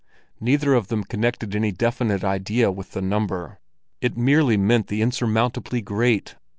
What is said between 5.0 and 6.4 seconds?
insurmountably great.